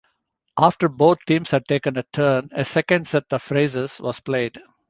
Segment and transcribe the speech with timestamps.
[0.57, 4.57] After both teams had taken a turn, a second set of phrases was played.